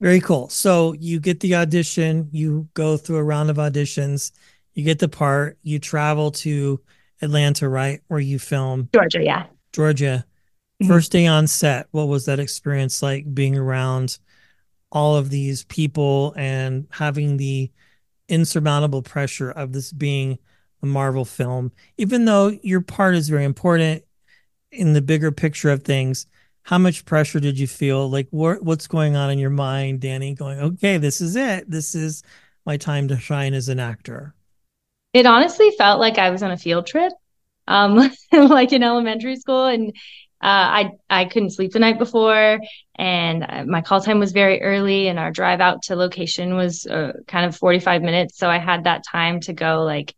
Very 0.00 0.20
cool. 0.20 0.48
So 0.48 0.94
you 0.94 1.20
get 1.20 1.40
the 1.40 1.54
audition, 1.54 2.28
you 2.32 2.68
go 2.74 2.96
through 2.96 3.16
a 3.16 3.24
round 3.24 3.48
of 3.50 3.56
auditions, 3.56 4.32
you 4.74 4.84
get 4.84 4.98
the 4.98 5.08
part, 5.08 5.58
you 5.62 5.78
travel 5.78 6.30
to 6.32 6.80
Atlanta, 7.22 7.68
right? 7.68 8.00
Where 8.08 8.20
you 8.20 8.38
film 8.38 8.90
Georgia, 8.92 9.22
yeah. 9.22 9.46
Georgia. 9.72 10.26
Mm-hmm. 10.82 10.92
First 10.92 11.12
day 11.12 11.26
on 11.26 11.46
set, 11.46 11.86
what 11.92 12.08
was 12.08 12.26
that 12.26 12.38
experience 12.38 13.02
like 13.02 13.32
being 13.32 13.56
around 13.56 14.18
all 14.92 15.16
of 15.16 15.30
these 15.30 15.64
people 15.64 16.34
and 16.36 16.86
having 16.90 17.38
the 17.38 17.70
insurmountable 18.28 19.02
pressure 19.02 19.50
of 19.50 19.72
this 19.72 19.92
being 19.92 20.38
a 20.82 20.86
Marvel 20.86 21.24
film, 21.24 21.72
even 21.96 22.24
though 22.24 22.48
your 22.62 22.80
part 22.80 23.14
is 23.14 23.28
very 23.28 23.44
important 23.44 24.04
in 24.70 24.92
the 24.92 25.02
bigger 25.02 25.32
picture 25.32 25.70
of 25.70 25.82
things. 25.82 26.26
How 26.62 26.78
much 26.78 27.04
pressure 27.04 27.38
did 27.38 27.58
you 27.58 27.66
feel? 27.66 28.10
Like, 28.10 28.26
what 28.30 28.62
what's 28.62 28.88
going 28.88 29.14
on 29.14 29.30
in 29.30 29.38
your 29.38 29.50
mind, 29.50 30.00
Dannie? 30.00 30.34
Going, 30.34 30.58
okay, 30.58 30.98
this 30.98 31.20
is 31.20 31.36
it. 31.36 31.70
This 31.70 31.94
is 31.94 32.22
my 32.64 32.76
time 32.76 33.08
to 33.08 33.18
shine 33.18 33.54
as 33.54 33.68
an 33.68 33.78
actor. 33.78 34.34
It 35.12 35.26
honestly 35.26 35.70
felt 35.78 36.00
like 36.00 36.18
I 36.18 36.30
was 36.30 36.42
on 36.42 36.50
a 36.50 36.56
field 36.56 36.86
trip, 36.86 37.12
um, 37.68 37.96
like 38.32 38.72
in 38.72 38.82
elementary 38.82 39.36
school, 39.36 39.66
and 39.66 39.92
uh, 40.42 40.48
I 40.48 40.90
I 41.08 41.24
couldn't 41.26 41.50
sleep 41.50 41.72
the 41.72 41.78
night 41.78 41.98
before, 41.98 42.58
and 42.96 43.46
uh, 43.48 43.64
my 43.64 43.80
call 43.80 44.00
time 44.00 44.18
was 44.18 44.32
very 44.32 44.60
early, 44.60 45.08
and 45.08 45.18
our 45.18 45.30
drive 45.30 45.60
out 45.60 45.82
to 45.84 45.96
location 45.96 46.56
was 46.56 46.86
uh, 46.86 47.12
kind 47.28 47.46
of 47.46 47.56
forty 47.56 47.78
five 47.78 48.02
minutes. 48.02 48.36
So 48.36 48.50
I 48.50 48.58
had 48.58 48.84
that 48.84 49.04
time 49.04 49.40
to 49.42 49.52
go 49.52 49.84
like 49.84 50.14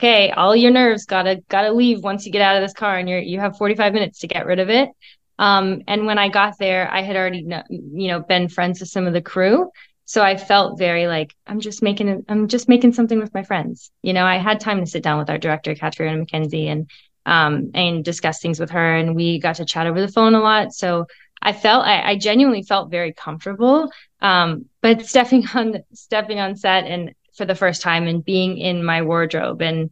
okay, 0.00 0.30
all 0.30 0.56
your 0.56 0.70
nerves 0.70 1.04
gotta 1.04 1.42
gotta 1.48 1.72
leave 1.72 2.02
once 2.02 2.24
you 2.24 2.32
get 2.32 2.40
out 2.40 2.56
of 2.56 2.62
this 2.62 2.72
car, 2.72 2.96
and 2.98 3.08
you're 3.08 3.18
you 3.18 3.38
have 3.38 3.58
45 3.58 3.92
minutes 3.92 4.20
to 4.20 4.28
get 4.28 4.46
rid 4.46 4.58
of 4.58 4.70
it. 4.70 4.88
Um, 5.38 5.82
and 5.86 6.06
when 6.06 6.18
I 6.18 6.28
got 6.28 6.58
there, 6.58 6.90
I 6.90 7.02
had 7.02 7.16
already 7.16 7.46
you 7.70 8.08
know 8.08 8.20
been 8.20 8.48
friends 8.48 8.80
with 8.80 8.88
some 8.88 9.06
of 9.06 9.12
the 9.12 9.20
crew, 9.20 9.70
so 10.06 10.22
I 10.22 10.36
felt 10.38 10.78
very 10.78 11.06
like 11.06 11.34
I'm 11.46 11.60
just 11.60 11.82
making 11.82 12.24
I'm 12.28 12.48
just 12.48 12.68
making 12.68 12.94
something 12.94 13.20
with 13.20 13.34
my 13.34 13.42
friends. 13.42 13.90
You 14.02 14.14
know, 14.14 14.24
I 14.24 14.38
had 14.38 14.58
time 14.58 14.80
to 14.80 14.86
sit 14.86 15.02
down 15.02 15.18
with 15.18 15.28
our 15.28 15.38
director, 15.38 15.74
Catriona 15.74 16.24
McKenzie, 16.24 16.68
and 16.68 16.90
um, 17.26 17.70
and 17.74 18.02
discuss 18.02 18.40
things 18.40 18.58
with 18.58 18.70
her, 18.70 18.96
and 18.96 19.14
we 19.14 19.38
got 19.38 19.56
to 19.56 19.66
chat 19.66 19.86
over 19.86 20.00
the 20.00 20.08
phone 20.08 20.34
a 20.34 20.40
lot. 20.40 20.72
So 20.72 21.06
I 21.42 21.52
felt 21.52 21.84
I, 21.84 22.12
I 22.12 22.16
genuinely 22.16 22.62
felt 22.62 22.90
very 22.90 23.12
comfortable. 23.12 23.90
Um, 24.22 24.66
but 24.80 25.04
stepping 25.04 25.46
on 25.54 25.74
stepping 25.92 26.40
on 26.40 26.56
set 26.56 26.84
and 26.86 27.14
for 27.34 27.44
the 27.44 27.54
first 27.54 27.82
time 27.82 28.06
and 28.06 28.24
being 28.24 28.58
in 28.58 28.84
my 28.84 29.02
wardrobe 29.02 29.62
and 29.62 29.90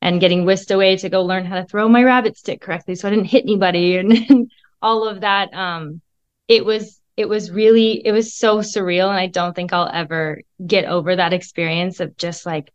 and 0.00 0.20
getting 0.20 0.44
whisked 0.44 0.70
away 0.70 0.96
to 0.98 1.08
go 1.08 1.22
learn 1.22 1.46
how 1.46 1.56
to 1.56 1.64
throw 1.66 1.88
my 1.88 2.02
rabbit 2.02 2.36
stick 2.36 2.60
correctly 2.60 2.94
so 2.94 3.08
I 3.08 3.10
didn't 3.10 3.26
hit 3.26 3.44
anybody 3.44 3.96
and, 3.98 4.12
and 4.12 4.50
all 4.82 5.08
of 5.08 5.22
that. 5.22 5.52
Um, 5.54 6.00
it 6.46 6.64
was 6.64 7.00
it 7.16 7.28
was 7.28 7.50
really 7.50 8.04
it 8.06 8.12
was 8.12 8.34
so 8.34 8.58
surreal 8.58 9.08
and 9.08 9.18
I 9.18 9.26
don't 9.26 9.54
think 9.54 9.72
I'll 9.72 9.90
ever 9.92 10.42
get 10.64 10.84
over 10.84 11.16
that 11.16 11.32
experience 11.32 12.00
of 12.00 12.16
just 12.16 12.44
like 12.44 12.70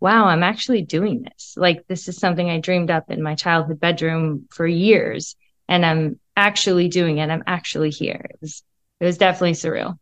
wow, 0.00 0.26
I'm 0.26 0.44
actually 0.44 0.82
doing 0.82 1.22
this. 1.22 1.54
Like 1.56 1.84
this 1.88 2.06
is 2.06 2.18
something 2.18 2.48
I 2.48 2.60
dreamed 2.60 2.88
up 2.88 3.10
in 3.10 3.20
my 3.20 3.34
childhood 3.34 3.80
bedroom 3.80 4.46
for 4.50 4.64
years 4.64 5.34
and 5.68 5.84
I'm 5.84 6.20
actually 6.36 6.86
doing 6.86 7.18
it. 7.18 7.30
I'm 7.30 7.42
actually 7.48 7.90
here. 7.90 8.26
It 8.30 8.38
was 8.40 8.62
it 9.00 9.04
was 9.04 9.18
definitely 9.18 9.52
surreal. 9.52 9.98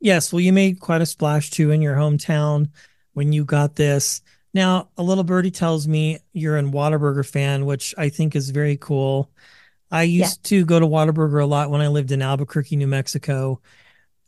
Yes, 0.00 0.32
well 0.32 0.40
you 0.40 0.52
made 0.52 0.80
quite 0.80 1.00
a 1.00 1.06
splash 1.06 1.50
too 1.50 1.70
in 1.70 1.80
your 1.80 1.96
hometown 1.96 2.68
when 3.12 3.32
you 3.32 3.44
got 3.44 3.76
this. 3.76 4.22
Now, 4.52 4.88
a 4.96 5.02
little 5.02 5.24
birdie 5.24 5.50
tells 5.50 5.86
me 5.86 6.18
you're 6.32 6.58
a 6.58 6.62
Whataburger 6.62 7.28
fan, 7.28 7.66
which 7.66 7.94
I 7.96 8.08
think 8.08 8.34
is 8.34 8.50
very 8.50 8.76
cool. 8.76 9.30
I 9.90 10.04
used 10.04 10.40
yeah. 10.44 10.48
to 10.58 10.64
go 10.64 10.80
to 10.80 10.86
Whataburger 10.86 11.42
a 11.42 11.46
lot 11.46 11.70
when 11.70 11.80
I 11.80 11.88
lived 11.88 12.12
in 12.12 12.22
Albuquerque, 12.22 12.76
New 12.76 12.86
Mexico. 12.86 13.60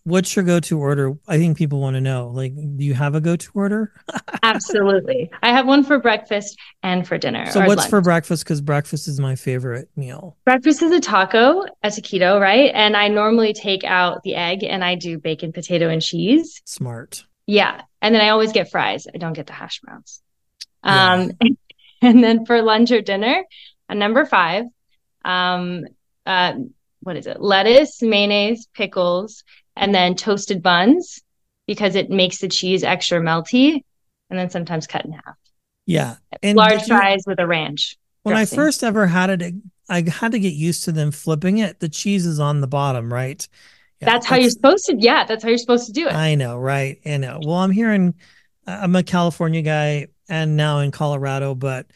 What's 0.04 0.34
your 0.34 0.44
go-to 0.44 0.80
order? 0.80 1.16
I 1.28 1.38
think 1.38 1.56
people 1.56 1.80
want 1.80 1.94
to 1.94 2.00
know. 2.00 2.28
Like, 2.28 2.56
do 2.56 2.84
you 2.84 2.94
have 2.94 3.14
a 3.14 3.20
go-to 3.20 3.50
order? 3.54 3.92
Absolutely. 4.42 5.30
I 5.44 5.50
have 5.50 5.64
one 5.66 5.84
for 5.84 6.00
breakfast 6.00 6.58
and 6.82 7.06
for 7.06 7.18
dinner. 7.18 7.46
So 7.52 7.60
what's 7.60 7.82
lunch. 7.82 7.90
for 7.90 8.00
breakfast? 8.00 8.42
Because 8.42 8.60
breakfast 8.60 9.06
is 9.06 9.20
my 9.20 9.36
favorite 9.36 9.88
meal. 9.94 10.36
Breakfast 10.44 10.82
is 10.82 10.90
a 10.90 11.00
taco, 11.00 11.62
a 11.84 11.88
taquito, 11.88 12.40
right? 12.40 12.72
And 12.74 12.96
I 12.96 13.06
normally 13.06 13.52
take 13.52 13.84
out 13.84 14.24
the 14.24 14.34
egg 14.34 14.64
and 14.64 14.82
I 14.82 14.96
do 14.96 15.18
bacon, 15.18 15.52
potato, 15.52 15.88
and 15.88 16.02
cheese. 16.02 16.60
Smart. 16.64 17.24
Yeah. 17.46 17.82
And 18.00 18.14
then 18.14 18.22
I 18.22 18.30
always 18.30 18.52
get 18.52 18.70
fries. 18.70 19.06
I 19.12 19.18
don't 19.18 19.32
get 19.32 19.46
the 19.46 19.52
hash 19.52 19.80
browns. 19.80 20.22
Yeah. 20.84 21.12
Um, 21.12 21.32
and 22.02 22.22
then 22.22 22.46
for 22.46 22.60
lunch 22.62 22.90
or 22.90 23.00
dinner, 23.00 23.44
a 23.88 23.94
number 23.94 24.24
five, 24.24 24.64
um, 25.24 25.84
uh, 26.26 26.54
what 27.00 27.16
is 27.16 27.26
it? 27.26 27.40
Lettuce, 27.40 28.02
mayonnaise, 28.02 28.66
pickles, 28.74 29.44
and 29.76 29.94
then 29.94 30.14
toasted 30.14 30.62
buns 30.62 31.22
because 31.66 31.94
it 31.94 32.10
makes 32.10 32.38
the 32.38 32.48
cheese 32.48 32.84
extra 32.84 33.20
melty 33.20 33.84
and 34.30 34.38
then 34.38 34.50
sometimes 34.50 34.86
cut 34.86 35.04
in 35.04 35.12
half. 35.12 35.36
Yeah. 35.86 36.16
And 36.42 36.56
large 36.56 36.86
fries 36.86 37.24
with 37.26 37.40
a 37.40 37.46
ranch. 37.46 37.96
When 38.22 38.34
dressing. 38.34 38.58
I 38.58 38.62
first 38.62 38.84
ever 38.84 39.06
had 39.06 39.30
it, 39.30 39.54
I 39.88 40.08
had 40.08 40.32
to 40.32 40.38
get 40.38 40.54
used 40.54 40.84
to 40.84 40.92
them 40.92 41.10
flipping 41.10 41.58
it. 41.58 41.80
The 41.80 41.88
cheese 41.88 42.24
is 42.24 42.38
on 42.38 42.60
the 42.60 42.66
bottom, 42.66 43.12
right? 43.12 43.46
Yeah, 44.02 44.06
that's, 44.06 44.24
that's 44.24 44.26
how 44.26 44.36
you're 44.36 44.50
supposed 44.50 44.86
to. 44.86 44.96
Yeah, 44.98 45.24
that's 45.24 45.44
how 45.44 45.48
you're 45.48 45.58
supposed 45.58 45.86
to 45.86 45.92
do 45.92 46.08
it. 46.08 46.12
I 46.12 46.34
know, 46.34 46.58
right? 46.58 46.98
I 47.06 47.18
know. 47.18 47.38
Well, 47.40 47.56
I'm 47.56 47.70
here 47.70 47.92
in, 47.92 48.14
I'm 48.66 48.96
a 48.96 49.04
California 49.04 49.62
guy 49.62 50.08
and 50.28 50.56
now 50.56 50.80
in 50.80 50.90
Colorado, 50.90 51.54
but 51.54 51.86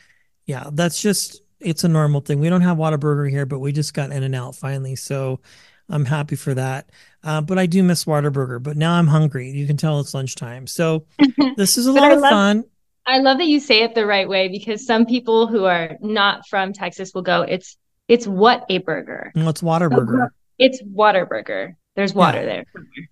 yeah, 0.47 0.71
that's 0.73 1.03
just 1.03 1.43
it's 1.59 1.83
a 1.83 1.89
normal 1.89 2.21
thing. 2.21 2.39
We 2.39 2.49
don't 2.49 2.61
have 2.61 2.77
Whataburger 2.77 3.29
here, 3.29 3.45
but 3.45 3.59
we 3.59 3.73
just 3.73 3.93
got 3.93 4.13
In 4.13 4.23
and 4.23 4.37
Out 4.37 4.55
finally, 4.55 4.95
so 4.95 5.41
I'm 5.89 6.05
happy 6.05 6.37
for 6.37 6.55
that. 6.55 6.91
Uh, 7.25 7.41
but 7.41 7.59
I 7.59 7.67
do 7.67 7.83
miss 7.83 8.05
Whataburger. 8.05 8.63
But 8.63 8.77
now 8.77 8.95
I'm 8.95 9.09
hungry. 9.09 9.51
You 9.51 9.67
can 9.67 9.77
tell 9.77 9.99
it's 9.99 10.15
lunchtime. 10.15 10.69
So 10.69 11.07
this 11.57 11.77
is 11.77 11.87
a 11.87 11.93
lot 11.93 12.13
I 12.13 12.15
of 12.15 12.21
love, 12.21 12.31
fun. 12.31 12.65
I 13.05 13.19
love 13.19 13.39
that 13.39 13.47
you 13.47 13.59
say 13.59 13.83
it 13.83 13.97
the 13.97 14.07
right 14.07 14.29
way 14.29 14.47
because 14.47 14.87
some 14.87 15.07
people 15.07 15.49
who 15.49 15.65
are 15.65 15.97
not 16.01 16.47
from 16.47 16.73
Texas 16.73 17.13
will 17.15 17.23
go, 17.23 17.43
"It's 17.43 17.77
it's 18.07 18.29
what 18.29 18.65
a 18.69 18.79
burger." 18.79 19.33
It's 19.35 19.63
Whataburger. 19.63 20.29
It's 20.59 20.81
Whataburger. 20.83 21.75
There's 21.97 22.15
water 22.15 22.39
yeah. 22.41 22.45
there. 22.45 22.65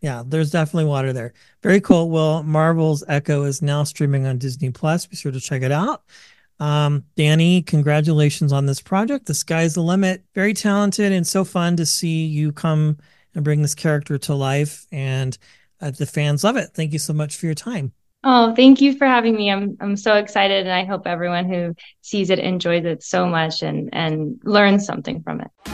Yeah, 0.03 0.23
there's 0.27 0.51
definitely 0.51 0.85
water 0.85 1.13
there. 1.13 1.33
Very 1.63 1.81
cool. 1.81 2.11
Well, 2.11 2.43
Marvel's 2.43 3.03
Echo 3.09 3.45
is 3.45 3.63
now 3.63 3.83
streaming 3.85 4.27
on 4.27 4.39
Disney 4.39 4.71
Plus. 4.71 5.07
Be 5.07 5.17
sure 5.17 5.33
to 5.33 5.41
check 5.41 5.63
it 5.63 5.73
out. 5.73 6.03
Um, 6.61 7.05
Dannie, 7.17 7.63
congratulations 7.63 8.53
on 8.53 8.67
this 8.67 8.81
project. 8.81 9.27
The 9.27 9.35
sky's 9.35 9.75
the 9.75 9.83
limit. 9.83 10.23
Very 10.35 10.53
talented 10.53 11.13
and 11.13 11.27
so 11.27 11.45
fun 11.45 11.77
to 11.77 11.87
see 11.87 12.27
you 12.27 12.53
come 12.53 12.99
and 13.35 13.43
bring 13.43 13.63
this 13.63 13.75
character 13.75 14.19
to 14.19 14.35
life. 14.35 14.87
And 14.93 15.37
uh, 15.81 15.91
the 15.91 16.07
fans 16.07 16.45
love 16.45 16.57
it. 16.57 16.71
Thank 16.75 16.93
you 16.93 16.99
so 16.99 17.15
much 17.15 17.37
for 17.37 17.47
your 17.47 17.55
time. 17.55 17.93
Oh, 18.23 18.55
thank 18.55 18.81
you 18.81 18.97
for 18.97 19.07
having 19.07 19.35
me. 19.35 19.51
I'm 19.51 19.77
I'm 19.81 19.97
so 19.97 20.17
excited, 20.17 20.67
and 20.67 20.73
I 20.73 20.85
hope 20.85 21.07
everyone 21.07 21.47
who 21.47 21.75
sees 22.01 22.31
it 22.31 22.39
enjoys 22.39 22.87
it 22.87 23.03
so 23.03 23.27
much 23.27 23.63
and 23.63 23.91
and 23.93 24.41
learns 24.45 24.87
something 24.87 25.23
from 25.23 25.43
it. 25.43 25.74